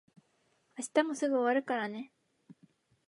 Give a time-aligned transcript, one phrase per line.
[0.79, 2.11] 明日もすぐ終わるからね。